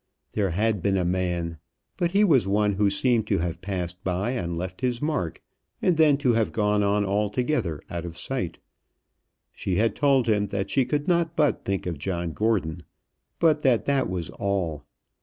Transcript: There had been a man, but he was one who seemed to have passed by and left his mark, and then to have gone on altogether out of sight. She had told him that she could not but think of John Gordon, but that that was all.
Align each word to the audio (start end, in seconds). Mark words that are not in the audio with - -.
There 0.31 0.49
had 0.49 0.81
been 0.81 0.97
a 0.97 1.05
man, 1.05 1.59
but 1.95 2.09
he 2.09 2.23
was 2.23 2.47
one 2.47 2.73
who 2.73 2.89
seemed 2.89 3.27
to 3.27 3.37
have 3.37 3.61
passed 3.61 4.03
by 4.03 4.31
and 4.31 4.57
left 4.57 4.81
his 4.81 4.99
mark, 4.99 5.43
and 5.79 5.95
then 5.95 6.17
to 6.25 6.33
have 6.33 6.51
gone 6.51 6.81
on 6.81 7.05
altogether 7.05 7.79
out 7.87 8.03
of 8.03 8.17
sight. 8.17 8.57
She 9.51 9.75
had 9.75 9.95
told 9.95 10.27
him 10.27 10.47
that 10.47 10.71
she 10.71 10.85
could 10.85 11.07
not 11.07 11.35
but 11.35 11.65
think 11.65 11.85
of 11.85 11.99
John 11.99 12.33
Gordon, 12.33 12.81
but 13.37 13.61
that 13.61 13.85
that 13.85 14.09
was 14.09 14.31
all. 14.31 14.85